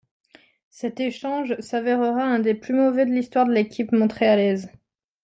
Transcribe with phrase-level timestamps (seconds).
[0.71, 4.67] Cet échange s'avérera un des plus mauvais de l'histoire de l'équipe montréalaise.